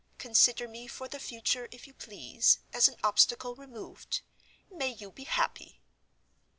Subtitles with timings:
[0.17, 4.21] Consider me for the future, if you please, as an Obstacle removed.
[4.71, 5.79] May you be happy!"